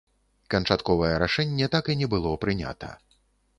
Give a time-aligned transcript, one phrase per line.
[0.53, 2.93] Канчатковае рашэнне так і не было прынята.